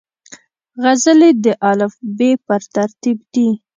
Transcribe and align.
غزلې 0.83 1.31
د 1.43 1.45
الفبې 1.69 2.31
پر 2.45 2.61
ترتیب 2.75 3.17
دي. 3.33 3.49